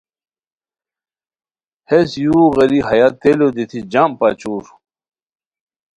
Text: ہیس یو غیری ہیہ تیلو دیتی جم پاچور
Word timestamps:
ہیس 1.89 2.11
یو 2.23 2.37
غیری 2.55 2.79
ہیہ 2.87 3.07
تیلو 3.21 3.47
دیتی 3.55 3.79
جم 3.91 4.11
پاچور 4.19 4.65